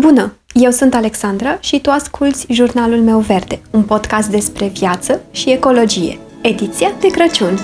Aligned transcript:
Bună! 0.00 0.32
Eu 0.52 0.70
sunt 0.70 0.94
Alexandra 0.94 1.60
și 1.60 1.80
tu 1.80 1.90
asculți 1.90 2.46
Jurnalul 2.52 3.00
meu 3.00 3.18
verde, 3.18 3.60
un 3.70 3.82
podcast 3.82 4.28
despre 4.28 4.66
viață 4.66 5.20
și 5.30 5.50
ecologie, 5.50 6.18
ediția 6.40 6.92
de 7.00 7.06
Crăciun. 7.06 7.58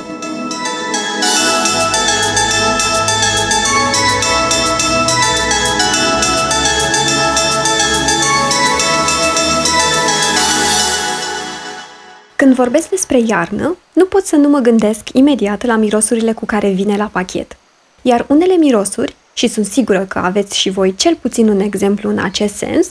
Când 12.37 12.55
vorbesc 12.55 12.89
despre 12.89 13.21
iarnă, 13.27 13.77
nu 13.93 14.05
pot 14.05 14.25
să 14.25 14.37
nu 14.37 14.49
mă 14.49 14.59
gândesc 14.59 15.13
imediat 15.13 15.65
la 15.65 15.77
mirosurile 15.77 16.33
cu 16.33 16.47
care 16.47 16.71
vine 16.71 16.97
la 16.97 17.09
pachet. 17.13 17.57
Iar 18.03 18.27
unele 18.29 18.55
mirosuri 18.55 19.17
și 19.41 19.49
sunt 19.49 19.67
sigură 19.67 20.05
că 20.09 20.19
aveți 20.19 20.59
și 20.59 20.71
voi 20.71 20.95
cel 20.95 21.17
puțin 21.21 21.49
un 21.49 21.61
exemplu 21.61 22.11
în 22.11 22.19
acest 22.19 22.55
sens, 22.55 22.89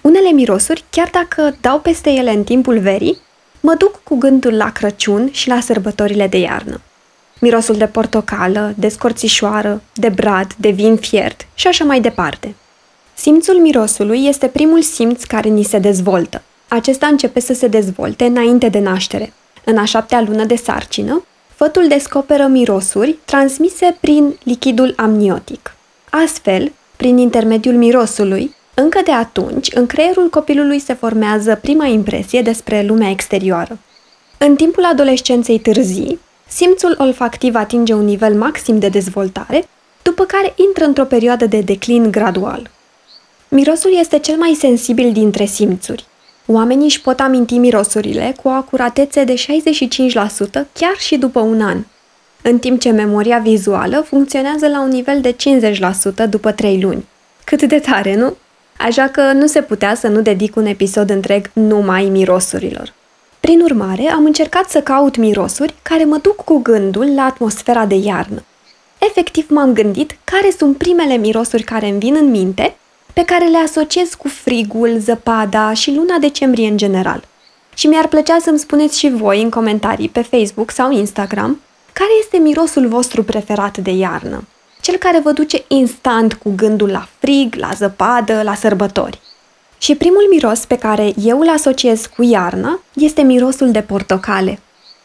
unele 0.00 0.30
mirosuri, 0.30 0.84
chiar 0.90 1.08
dacă 1.12 1.56
dau 1.60 1.80
peste 1.80 2.10
ele 2.10 2.30
în 2.30 2.44
timpul 2.44 2.78
verii, 2.78 3.18
mă 3.60 3.74
duc 3.78 4.02
cu 4.02 4.16
gândul 4.16 4.56
la 4.56 4.72
Crăciun 4.72 5.28
și 5.32 5.48
la 5.48 5.60
sărbătorile 5.60 6.26
de 6.26 6.38
iarnă. 6.38 6.80
Mirosul 7.40 7.76
de 7.76 7.86
portocală, 7.86 8.74
de 8.76 8.88
scorțișoară, 8.88 9.82
de 9.94 10.08
brad, 10.08 10.54
de 10.56 10.70
vin 10.70 10.96
fiert 10.96 11.46
și 11.54 11.66
așa 11.66 11.84
mai 11.84 12.00
departe. 12.00 12.54
Simțul 13.14 13.60
mirosului 13.60 14.26
este 14.26 14.46
primul 14.46 14.82
simț 14.82 15.24
care 15.24 15.48
ni 15.48 15.62
se 15.62 15.78
dezvoltă. 15.78 16.42
Acesta 16.68 17.06
începe 17.06 17.40
să 17.40 17.52
se 17.52 17.66
dezvolte 17.66 18.24
înainte 18.24 18.68
de 18.68 18.78
naștere. 18.78 19.32
În 19.64 19.78
a 19.78 19.84
șaptea 19.84 20.20
lună 20.20 20.44
de 20.44 20.56
sarcină, 20.56 21.24
fătul 21.62 21.88
descoperă 21.88 22.46
mirosuri 22.46 23.18
transmise 23.24 23.96
prin 24.00 24.38
lichidul 24.42 24.92
amniotic. 24.96 25.74
Astfel, 26.10 26.72
prin 26.96 27.18
intermediul 27.18 27.74
mirosului, 27.74 28.54
încă 28.74 29.00
de 29.04 29.12
atunci, 29.12 29.68
în 29.74 29.86
creierul 29.86 30.28
copilului 30.30 30.78
se 30.78 30.94
formează 30.94 31.58
prima 31.62 31.86
impresie 31.86 32.42
despre 32.42 32.82
lumea 32.82 33.10
exterioară. 33.10 33.78
În 34.38 34.56
timpul 34.56 34.84
adolescenței 34.84 35.58
târzii, 35.58 36.20
simțul 36.48 36.94
olfactiv 36.98 37.54
atinge 37.54 37.92
un 37.92 38.04
nivel 38.04 38.34
maxim 38.34 38.78
de 38.78 38.88
dezvoltare, 38.88 39.68
după 40.02 40.24
care 40.24 40.52
intră 40.68 40.84
într-o 40.84 41.04
perioadă 41.04 41.46
de 41.46 41.60
declin 41.60 42.10
gradual. 42.10 42.70
Mirosul 43.48 43.98
este 43.98 44.18
cel 44.18 44.36
mai 44.36 44.56
sensibil 44.58 45.12
dintre 45.12 45.44
simțuri. 45.44 46.04
Oamenii 46.52 46.84
își 46.84 47.00
pot 47.00 47.20
aminti 47.20 47.58
mirosurile 47.58 48.34
cu 48.42 48.48
o 48.48 48.50
acuratețe 48.50 49.24
de 49.24 49.34
65% 49.34 49.38
chiar 50.72 50.96
și 50.98 51.16
după 51.16 51.40
un 51.40 51.60
an, 51.60 51.84
în 52.42 52.58
timp 52.58 52.80
ce 52.80 52.90
memoria 52.90 53.38
vizuală 53.38 54.04
funcționează 54.06 54.68
la 54.68 54.80
un 54.80 54.88
nivel 54.88 55.20
de 55.20 55.36
50% 56.26 56.28
după 56.28 56.52
3 56.52 56.80
luni. 56.80 57.06
Cât 57.44 57.62
de 57.62 57.78
tare, 57.78 58.14
nu? 58.16 58.36
Așa 58.78 59.08
că 59.08 59.32
nu 59.32 59.46
se 59.46 59.62
putea 59.62 59.94
să 59.94 60.08
nu 60.08 60.20
dedic 60.20 60.56
un 60.56 60.66
episod 60.66 61.10
întreg 61.10 61.50
numai 61.52 62.04
mirosurilor. 62.04 62.92
Prin 63.40 63.60
urmare, 63.60 64.10
am 64.10 64.24
încercat 64.24 64.70
să 64.70 64.80
caut 64.80 65.16
mirosuri 65.16 65.74
care 65.82 66.04
mă 66.04 66.18
duc 66.22 66.36
cu 66.36 66.58
gândul 66.58 67.14
la 67.14 67.22
atmosfera 67.22 67.86
de 67.86 67.94
iarnă. 67.94 68.44
Efectiv 68.98 69.46
m-am 69.48 69.72
gândit 69.72 70.16
care 70.24 70.50
sunt 70.58 70.76
primele 70.76 71.16
mirosuri 71.16 71.62
care 71.62 71.88
îmi 71.88 71.98
vin 71.98 72.16
în 72.20 72.30
minte 72.30 72.76
pe 73.12 73.24
care 73.24 73.44
le 73.44 73.58
asociez 73.58 74.14
cu 74.14 74.28
frigul, 74.28 74.98
zăpada 74.98 75.72
și 75.72 75.94
luna 75.94 76.16
decembrie 76.18 76.68
în 76.68 76.76
general. 76.76 77.24
Și 77.74 77.86
mi-ar 77.86 78.06
plăcea 78.06 78.38
să-mi 78.40 78.58
spuneți 78.58 78.98
și 78.98 79.10
voi 79.10 79.42
în 79.42 79.50
comentarii 79.50 80.08
pe 80.08 80.22
Facebook 80.22 80.70
sau 80.70 80.90
Instagram 80.90 81.60
care 81.92 82.10
este 82.20 82.36
mirosul 82.36 82.88
vostru 82.88 83.22
preferat 83.22 83.78
de 83.78 83.90
iarnă. 83.90 84.44
Cel 84.80 84.96
care 84.96 85.20
vă 85.20 85.32
duce 85.32 85.64
instant 85.68 86.34
cu 86.34 86.52
gândul 86.56 86.90
la 86.90 87.08
frig, 87.18 87.54
la 87.54 87.70
zăpadă, 87.74 88.42
la 88.42 88.54
sărbători. 88.54 89.20
Și 89.78 89.94
primul 89.94 90.26
miros 90.30 90.64
pe 90.64 90.78
care 90.78 91.12
eu 91.24 91.40
îl 91.40 91.48
asociez 91.48 92.06
cu 92.06 92.22
iarna 92.22 92.80
este 92.94 93.22
mirosul 93.22 93.70
de 93.70 93.80
portocale. 93.80 94.58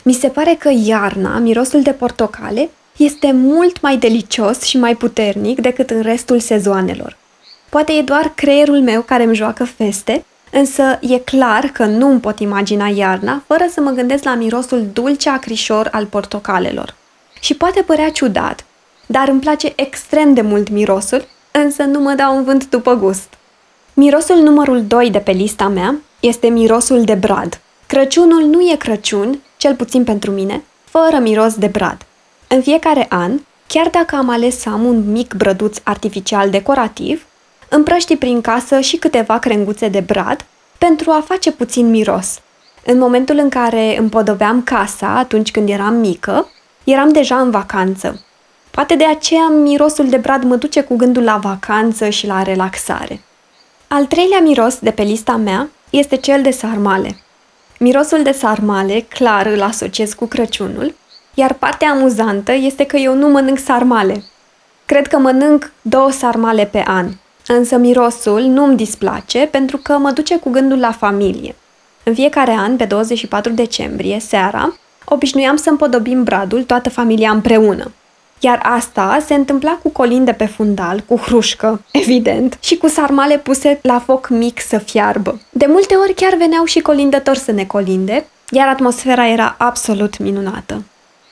Mi 0.03 0.13
se 0.13 0.27
pare 0.27 0.55
că 0.59 0.71
iarna, 0.85 1.37
mirosul 1.37 1.81
de 1.81 1.91
portocale, 1.91 2.69
este 2.97 3.31
mult 3.31 3.81
mai 3.81 3.97
delicios 3.97 4.61
și 4.61 4.77
mai 4.77 4.95
puternic 4.95 5.61
decât 5.61 5.89
în 5.89 6.01
restul 6.01 6.39
sezoanelor. 6.39 7.17
Poate 7.75 7.93
e 7.93 8.01
doar 8.01 8.31
creierul 8.35 8.81
meu 8.81 9.01
care 9.01 9.23
îmi 9.23 9.35
joacă 9.35 9.63
feste, 9.63 10.25
însă 10.51 10.99
e 11.01 11.17
clar 11.17 11.65
că 11.65 11.85
nu 11.85 12.09
îmi 12.09 12.19
pot 12.19 12.39
imagina 12.39 12.87
iarna 12.87 13.43
fără 13.47 13.65
să 13.69 13.81
mă 13.81 13.89
gândesc 13.89 14.23
la 14.23 14.35
mirosul 14.35 14.87
dulce 14.93 15.29
acrișor 15.29 15.89
al 15.91 16.05
portocalelor. 16.05 16.95
Și 17.39 17.55
poate 17.55 17.81
părea 17.81 18.09
ciudat, 18.09 18.65
dar 19.05 19.27
îmi 19.27 19.39
place 19.39 19.73
extrem 19.75 20.33
de 20.33 20.41
mult 20.41 20.69
mirosul, 20.69 21.27
însă 21.51 21.83
nu 21.83 21.99
mă 21.99 22.13
dau 22.13 22.35
un 22.35 22.43
vânt 22.43 22.69
după 22.69 22.93
gust. 22.95 23.33
Mirosul 23.93 24.37
numărul 24.37 24.83
2 24.85 25.09
de 25.09 25.19
pe 25.19 25.31
lista 25.31 25.67
mea 25.67 25.95
este 26.19 26.47
mirosul 26.47 27.03
de 27.03 27.13
brad. 27.13 27.59
Crăciunul 27.87 28.43
nu 28.43 28.61
e 28.61 28.75
Crăciun, 28.75 29.39
cel 29.57 29.75
puțin 29.75 30.03
pentru 30.03 30.31
mine, 30.31 30.63
fără 30.83 31.17
miros 31.21 31.53
de 31.53 31.67
brad. 31.67 32.05
În 32.47 32.61
fiecare 32.61 33.05
an, 33.09 33.39
chiar 33.67 33.87
dacă 33.87 34.15
am 34.15 34.29
ales 34.29 34.59
să 34.59 34.69
am 34.69 34.83
un 34.83 35.11
mic 35.11 35.33
brăduț 35.33 35.77
artificial 35.83 36.49
decorativ, 36.49 37.25
împrăști 37.75 38.15
prin 38.15 38.41
casă 38.41 38.79
și 38.79 38.97
câteva 38.97 39.39
crenguțe 39.39 39.87
de 39.87 39.99
brad 39.99 40.45
pentru 40.77 41.11
a 41.11 41.23
face 41.25 41.51
puțin 41.51 41.89
miros. 41.89 42.39
În 42.85 42.97
momentul 42.97 43.37
în 43.37 43.49
care 43.49 43.97
împodobeam 43.97 44.63
casa, 44.63 45.07
atunci 45.07 45.51
când 45.51 45.69
eram 45.69 45.93
mică, 45.93 46.49
eram 46.83 47.11
deja 47.11 47.39
în 47.39 47.51
vacanță. 47.51 48.25
Poate 48.71 48.95
de 48.95 49.05
aceea 49.05 49.47
mirosul 49.47 50.09
de 50.09 50.17
brad 50.17 50.43
mă 50.43 50.55
duce 50.55 50.81
cu 50.81 50.95
gândul 50.95 51.23
la 51.23 51.37
vacanță 51.37 52.09
și 52.09 52.27
la 52.27 52.41
relaxare. 52.41 53.21
Al 53.87 54.05
treilea 54.05 54.39
miros 54.39 54.79
de 54.79 54.91
pe 54.91 55.01
lista 55.01 55.35
mea 55.35 55.69
este 55.89 56.15
cel 56.15 56.41
de 56.41 56.51
sarmale. 56.51 57.17
Mirosul 57.79 58.23
de 58.23 58.31
sarmale, 58.31 58.99
clar, 58.99 59.45
îl 59.45 59.61
asociez 59.61 60.13
cu 60.13 60.25
Crăciunul, 60.25 60.95
iar 61.33 61.53
partea 61.53 61.89
amuzantă 61.89 62.51
este 62.51 62.85
că 62.85 62.97
eu 62.97 63.15
nu 63.15 63.27
mănânc 63.27 63.59
sarmale. 63.59 64.23
Cred 64.85 65.07
că 65.07 65.17
mănânc 65.17 65.71
două 65.81 66.11
sarmale 66.11 66.65
pe 66.65 66.83
an, 66.87 67.07
Însă 67.47 67.77
mirosul 67.77 68.41
nu 68.41 68.63
îmi 68.63 68.75
displace 68.75 69.47
pentru 69.51 69.77
că 69.77 69.97
mă 69.97 70.11
duce 70.11 70.37
cu 70.37 70.49
gândul 70.49 70.79
la 70.79 70.91
familie. 70.91 71.55
În 72.03 72.13
fiecare 72.13 72.51
an, 72.51 72.75
pe 72.75 72.85
24 72.85 73.51
decembrie, 73.51 74.19
seara, 74.19 74.77
obișnuiam 75.05 75.55
să 75.55 75.69
împodobim 75.69 76.23
bradul 76.23 76.63
toată 76.63 76.89
familia 76.89 77.31
împreună. 77.31 77.91
Iar 78.39 78.61
asta 78.63 79.17
se 79.25 79.33
întâmpla 79.33 79.79
cu 79.83 79.89
colinde 79.89 80.31
pe 80.31 80.45
fundal, 80.45 81.03
cu 81.07 81.17
hrușcă, 81.17 81.81
evident, 81.91 82.57
și 82.59 82.77
cu 82.77 82.87
sarmale 82.87 83.37
puse 83.37 83.79
la 83.81 83.99
foc 83.99 84.29
mic 84.29 84.61
să 84.61 84.77
fiarbă. 84.77 85.41
De 85.49 85.65
multe 85.67 85.95
ori 85.95 86.13
chiar 86.13 86.35
veneau 86.35 86.65
și 86.65 86.79
colindători 86.79 87.37
să 87.37 87.51
ne 87.51 87.65
colinde, 87.65 88.25
iar 88.51 88.67
atmosfera 88.67 89.27
era 89.27 89.55
absolut 89.57 90.17
minunată. 90.17 90.83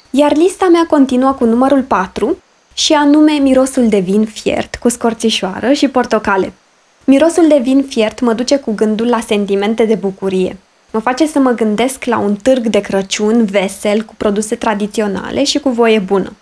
Iar 0.09 0.35
lista 0.35 0.67
mea 0.71 0.85
continuă 0.89 1.31
cu 1.31 1.45
numărul 1.45 1.81
4, 1.81 2.37
și 2.73 2.93
anume 2.93 3.31
mirosul 3.31 3.87
de 3.87 3.99
vin 3.99 4.25
fiert 4.25 4.75
cu 4.75 4.89
scorțișoară 4.89 5.73
și 5.73 5.87
portocale. 5.87 6.53
Mirosul 7.05 7.47
de 7.47 7.59
vin 7.61 7.83
fiert 7.83 8.19
mă 8.19 8.33
duce 8.33 8.57
cu 8.57 8.73
gândul 8.73 9.07
la 9.07 9.19
sentimente 9.19 9.85
de 9.85 9.95
bucurie. 9.95 10.57
Mă 10.91 10.99
face 10.99 11.27
să 11.27 11.39
mă 11.39 11.51
gândesc 11.51 12.05
la 12.05 12.17
un 12.17 12.35
târg 12.35 12.67
de 12.67 12.79
Crăciun 12.79 13.45
vesel 13.45 14.01
cu 14.01 14.13
produse 14.17 14.55
tradiționale 14.55 15.43
și 15.43 15.59
cu 15.59 15.69
voie 15.69 15.99
bună. 15.99 16.33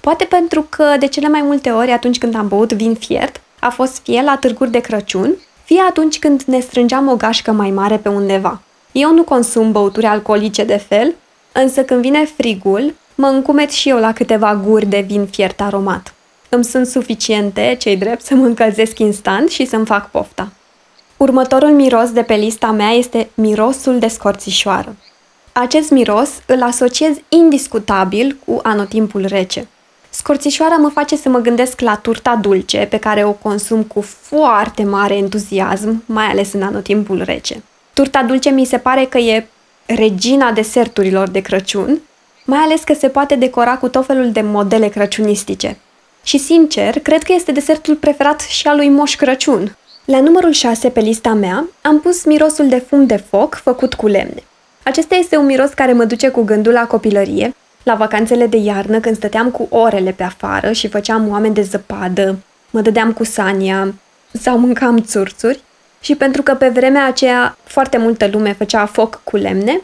Poate 0.00 0.24
pentru 0.24 0.66
că 0.68 0.84
de 0.98 1.06
cele 1.06 1.28
mai 1.28 1.42
multe 1.42 1.70
ori 1.70 1.90
atunci 1.90 2.18
când 2.18 2.34
am 2.34 2.48
băut 2.48 2.72
vin 2.72 2.94
fiert, 2.94 3.40
a 3.58 3.68
fost 3.68 4.00
fie 4.02 4.22
la 4.22 4.36
târguri 4.36 4.70
de 4.70 4.80
Crăciun, 4.80 5.34
fie 5.64 5.80
atunci 5.88 6.18
când 6.18 6.42
ne 6.42 6.60
strângeam 6.60 7.08
o 7.08 7.16
gașcă 7.16 7.52
mai 7.52 7.70
mare 7.70 7.96
pe 7.96 8.08
undeva. 8.08 8.60
Eu 8.92 9.14
nu 9.14 9.22
consum 9.22 9.72
băuturi 9.72 10.06
alcoolice 10.06 10.64
de 10.64 10.76
fel, 10.76 11.14
însă 11.52 11.82
când 11.82 12.00
vine 12.00 12.24
frigul, 12.24 12.94
mă 13.20 13.26
încumet 13.26 13.70
și 13.70 13.88
eu 13.88 13.98
la 13.98 14.12
câteva 14.12 14.60
guri 14.64 14.86
de 14.86 15.04
vin 15.06 15.26
fiert 15.26 15.60
aromat. 15.60 16.14
Îmi 16.48 16.64
sunt 16.64 16.86
suficiente, 16.86 17.76
cei 17.78 17.96
drept, 17.96 18.24
să 18.24 18.34
mă 18.34 18.44
încălzesc 18.44 18.98
instant 18.98 19.48
și 19.48 19.66
să-mi 19.66 19.86
fac 19.86 20.10
pofta. 20.10 20.48
Următorul 21.16 21.68
miros 21.68 22.10
de 22.10 22.22
pe 22.22 22.34
lista 22.34 22.70
mea 22.70 22.90
este 22.90 23.28
mirosul 23.34 23.98
de 23.98 24.08
scorțișoară. 24.08 24.96
Acest 25.52 25.90
miros 25.90 26.30
îl 26.46 26.62
asociez 26.62 27.16
indiscutabil 27.28 28.38
cu 28.46 28.60
anotimpul 28.62 29.24
rece. 29.26 29.68
Scorțișoara 30.10 30.76
mă 30.76 30.88
face 30.88 31.16
să 31.16 31.28
mă 31.28 31.38
gândesc 31.38 31.80
la 31.80 31.96
turta 31.96 32.36
dulce, 32.36 32.86
pe 32.90 32.98
care 32.98 33.24
o 33.24 33.32
consum 33.32 33.82
cu 33.82 34.00
foarte 34.00 34.84
mare 34.84 35.16
entuziasm, 35.16 36.02
mai 36.06 36.24
ales 36.24 36.52
în 36.52 36.62
anotimpul 36.62 37.22
rece. 37.22 37.62
Turta 37.92 38.22
dulce 38.22 38.50
mi 38.50 38.64
se 38.64 38.78
pare 38.78 39.04
că 39.04 39.18
e 39.18 39.46
regina 39.86 40.52
deserturilor 40.52 41.28
de 41.28 41.40
Crăciun 41.40 42.00
mai 42.50 42.58
ales 42.58 42.82
că 42.82 42.94
se 42.94 43.08
poate 43.08 43.34
decora 43.34 43.76
cu 43.76 43.88
tot 43.88 44.06
felul 44.06 44.32
de 44.32 44.40
modele 44.40 44.88
crăciunistice. 44.88 45.76
Și 46.22 46.38
sincer, 46.38 46.98
cred 46.98 47.22
că 47.22 47.32
este 47.32 47.52
desertul 47.52 47.94
preferat 47.94 48.40
și 48.40 48.66
al 48.66 48.76
lui 48.76 48.88
Moș 48.88 49.16
Crăciun. 49.16 49.76
La 50.04 50.20
numărul 50.20 50.52
6 50.52 50.88
pe 50.88 51.00
lista 51.00 51.34
mea 51.34 51.68
am 51.80 52.00
pus 52.00 52.24
mirosul 52.24 52.68
de 52.68 52.78
fum 52.78 53.06
de 53.06 53.16
foc 53.16 53.54
făcut 53.54 53.94
cu 53.94 54.06
lemne. 54.06 54.42
Acesta 54.82 55.14
este 55.14 55.36
un 55.36 55.44
miros 55.44 55.70
care 55.72 55.92
mă 55.92 56.04
duce 56.04 56.28
cu 56.28 56.42
gândul 56.42 56.72
la 56.72 56.86
copilărie, 56.86 57.54
la 57.82 57.94
vacanțele 57.94 58.46
de 58.46 58.56
iarnă 58.56 59.00
când 59.00 59.16
stăteam 59.16 59.50
cu 59.50 59.66
orele 59.70 60.10
pe 60.10 60.22
afară 60.22 60.72
și 60.72 60.88
făceam 60.88 61.28
oameni 61.30 61.54
de 61.54 61.62
zăpadă, 61.62 62.38
mă 62.70 62.80
dădeam 62.80 63.12
cu 63.12 63.24
Sania, 63.24 63.94
sau 64.32 64.58
mâncam 64.58 64.98
țurțuri 64.98 65.62
și 66.00 66.14
pentru 66.14 66.42
că 66.42 66.54
pe 66.54 66.68
vremea 66.68 67.06
aceea 67.06 67.56
foarte 67.64 67.98
multă 67.98 68.28
lume 68.32 68.52
făcea 68.52 68.86
foc 68.86 69.20
cu 69.24 69.36
lemne, 69.36 69.80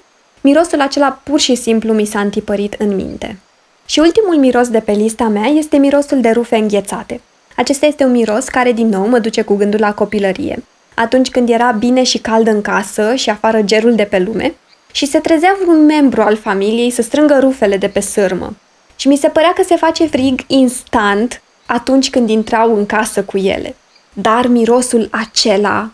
mirosul 0.46 0.80
acela 0.80 1.20
pur 1.22 1.40
și 1.40 1.54
simplu 1.54 1.92
mi 1.92 2.04
s-a 2.04 2.20
întipărit 2.20 2.74
în 2.78 2.94
minte. 2.94 3.38
Și 3.86 3.98
ultimul 3.98 4.36
miros 4.36 4.68
de 4.68 4.80
pe 4.80 4.92
lista 4.92 5.24
mea 5.24 5.46
este 5.46 5.76
mirosul 5.76 6.20
de 6.20 6.30
rufe 6.30 6.56
înghețate. 6.56 7.20
Acesta 7.56 7.86
este 7.86 8.04
un 8.04 8.10
miros 8.10 8.44
care 8.48 8.72
din 8.72 8.88
nou 8.88 9.06
mă 9.06 9.18
duce 9.18 9.42
cu 9.42 9.54
gândul 9.54 9.80
la 9.80 9.94
copilărie, 9.94 10.62
atunci 10.94 11.30
când 11.30 11.48
era 11.48 11.70
bine 11.70 12.02
și 12.02 12.18
cald 12.18 12.46
în 12.46 12.60
casă 12.60 13.14
și 13.14 13.30
afară 13.30 13.62
gerul 13.62 13.94
de 13.94 14.04
pe 14.04 14.18
lume 14.18 14.54
și 14.92 15.06
se 15.06 15.18
trezea 15.18 15.56
un 15.66 15.84
membru 15.84 16.22
al 16.22 16.36
familiei 16.36 16.90
să 16.90 17.02
strângă 17.02 17.38
rufele 17.40 17.76
de 17.76 17.88
pe 17.88 18.00
sârmă. 18.00 18.56
Și 18.96 19.08
mi 19.08 19.16
se 19.16 19.28
părea 19.28 19.52
că 19.52 19.62
se 19.62 19.76
face 19.76 20.06
frig 20.06 20.40
instant 20.46 21.42
atunci 21.66 22.10
când 22.10 22.28
intrau 22.28 22.76
în 22.76 22.86
casă 22.86 23.22
cu 23.22 23.38
ele. 23.38 23.76
Dar 24.12 24.46
mirosul 24.46 25.08
acela, 25.10 25.90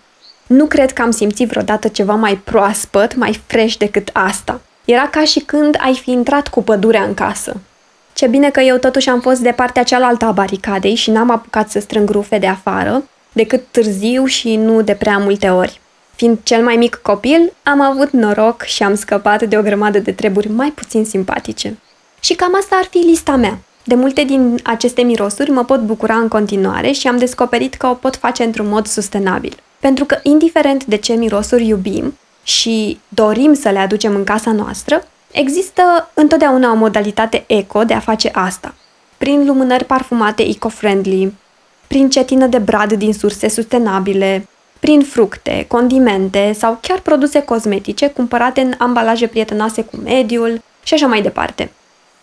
nu 0.50 0.66
cred 0.66 0.92
că 0.92 1.02
am 1.02 1.10
simțit 1.10 1.48
vreodată 1.48 1.88
ceva 1.88 2.14
mai 2.14 2.36
proaspăt, 2.36 3.14
mai 3.14 3.40
fresh 3.46 3.76
decât 3.76 4.10
asta. 4.12 4.60
Era 4.84 5.08
ca 5.08 5.24
și 5.24 5.40
când 5.40 5.76
ai 5.80 5.94
fi 5.94 6.10
intrat 6.10 6.48
cu 6.48 6.62
pădurea 6.62 7.02
în 7.02 7.14
casă. 7.14 7.56
Ce 8.12 8.26
bine 8.26 8.50
că 8.50 8.60
eu 8.60 8.76
totuși 8.76 9.08
am 9.08 9.20
fost 9.20 9.40
de 9.40 9.50
partea 9.50 9.82
cealaltă 9.82 10.24
a 10.24 10.30
baricadei 10.30 10.94
și 10.94 11.10
n-am 11.10 11.30
apucat 11.30 11.70
să 11.70 11.80
strâng 11.80 12.10
rufe 12.10 12.38
de 12.38 12.46
afară, 12.46 13.04
decât 13.32 13.62
târziu 13.70 14.24
și 14.24 14.56
nu 14.56 14.82
de 14.82 14.92
prea 14.94 15.18
multe 15.18 15.48
ori. 15.48 15.80
Fiind 16.14 16.38
cel 16.42 16.62
mai 16.62 16.76
mic 16.76 16.94
copil, 16.94 17.52
am 17.62 17.80
avut 17.80 18.10
noroc 18.10 18.62
și 18.62 18.82
am 18.82 18.94
scăpat 18.94 19.42
de 19.42 19.58
o 19.58 19.62
grămadă 19.62 19.98
de 19.98 20.12
treburi 20.12 20.48
mai 20.48 20.68
puțin 20.68 21.04
simpatice. 21.04 21.78
Și 22.20 22.34
cam 22.34 22.56
asta 22.56 22.76
ar 22.76 22.86
fi 22.90 22.98
lista 22.98 23.36
mea. 23.36 23.58
De 23.84 23.94
multe 23.94 24.24
din 24.24 24.58
aceste 24.62 25.02
mirosuri 25.02 25.50
mă 25.50 25.64
pot 25.64 25.80
bucura 25.80 26.14
în 26.14 26.28
continuare 26.28 26.90
și 26.90 27.08
am 27.08 27.16
descoperit 27.16 27.74
că 27.74 27.86
o 27.86 27.94
pot 27.94 28.16
face 28.16 28.42
într-un 28.42 28.68
mod 28.68 28.86
sustenabil. 28.86 29.56
Pentru 29.80 30.04
că, 30.04 30.18
indiferent 30.22 30.84
de 30.84 30.96
ce 30.96 31.12
mirosuri 31.12 31.66
iubim 31.66 32.18
și 32.42 32.98
dorim 33.08 33.54
să 33.54 33.68
le 33.68 33.78
aducem 33.78 34.14
în 34.14 34.24
casa 34.24 34.52
noastră, 34.52 35.06
există 35.30 36.10
întotdeauna 36.14 36.72
o 36.72 36.76
modalitate 36.76 37.44
eco 37.46 37.84
de 37.84 37.94
a 37.94 38.00
face 38.00 38.30
asta. 38.32 38.74
Prin 39.16 39.46
lumânări 39.46 39.84
parfumate 39.84 40.42
eco-friendly, 40.42 41.32
prin 41.86 42.10
cetină 42.10 42.46
de 42.46 42.58
brad 42.58 42.92
din 42.92 43.12
surse 43.12 43.48
sustenabile, 43.48 44.48
prin 44.80 45.02
fructe, 45.02 45.64
condimente 45.68 46.52
sau 46.58 46.78
chiar 46.80 47.00
produse 47.00 47.42
cosmetice 47.42 48.08
cumpărate 48.08 48.60
în 48.60 48.74
ambalaje 48.78 49.26
prietenoase 49.26 49.82
cu 49.82 49.96
mediul 49.96 50.62
și 50.82 50.94
așa 50.94 51.06
mai 51.06 51.22
departe. 51.22 51.70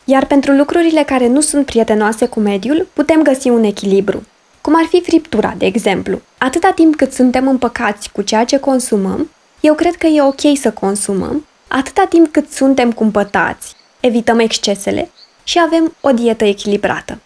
Iar 0.10 0.26
pentru 0.26 0.52
lucrurile 0.52 1.04
care 1.04 1.28
nu 1.28 1.42
sunt 1.42 1.66
prietenoase 1.66 2.26
cu 2.26 2.40
mediul, 2.40 2.88
putem 2.94 3.22
găsi 3.22 3.50
un 3.50 3.64
echilibru. 3.64 4.24
Cum 4.62 4.76
ar 4.76 4.86
fi 4.86 5.02
friptura, 5.02 5.54
de 5.58 5.66
exemplu. 5.66 6.22
Atâta 6.38 6.72
timp 6.72 6.96
cât 6.96 7.14
suntem 7.14 7.48
împăcați 7.48 8.12
cu 8.12 8.22
ceea 8.22 8.46
ce 8.46 8.58
consumăm, 8.60 9.30
eu 9.60 9.74
cred 9.74 9.96
că 9.96 10.08
e 10.08 10.22
ok 10.22 10.58
să 10.60 10.72
consumăm, 10.72 11.46
atâta 11.68 12.06
timp 12.10 12.32
cât 12.32 12.52
suntem 12.52 12.92
cumpătați, 12.92 13.76
evităm 14.00 14.40
excesele 14.40 15.12
și 15.44 15.60
avem 15.66 15.94
o 16.02 16.12
dietă 16.12 16.46
echilibrată. 16.46 17.20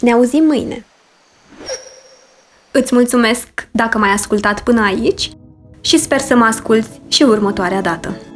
Ne 0.00 0.12
auzim 0.12 0.44
mâine! 0.44 0.84
Îți 2.70 2.94
mulțumesc 2.94 3.68
dacă 3.70 3.98
m-ai 3.98 4.10
ascultat 4.10 4.62
până 4.62 4.82
aici 4.84 5.30
și 5.80 5.98
sper 5.98 6.20
să 6.20 6.36
mă 6.36 6.44
asculți 6.44 7.00
și 7.08 7.22
următoarea 7.22 7.80
dată. 7.80 8.29